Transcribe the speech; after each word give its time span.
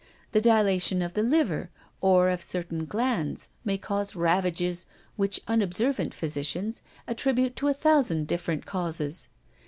The 0.31 0.41
dilatation 0.41 1.03
of 1.03 1.13
the 1.13 1.21
liver 1.21 1.69
or 2.01 2.29
of 2.31 2.41
certain 2.41 2.85
glands 2.85 3.49
may 3.63 3.77
cause 3.77 4.15
ravages 4.15 4.87
which 5.15 5.39
unobservant 5.47 6.11
physicians 6.15 6.81
attribute 7.07 7.55
to 7.57 7.67
a 7.67 7.73
thousand 7.75 8.25
different 8.25 8.65
causes. 8.65 9.27